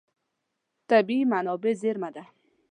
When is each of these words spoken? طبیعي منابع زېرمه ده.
طبیعي 0.89 1.23
منابع 1.31 1.71
زېرمه 1.81 2.09
ده. 2.15 2.23